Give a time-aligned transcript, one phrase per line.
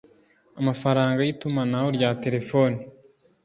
[0.59, 2.75] amafaranga y itumanaho rya telephone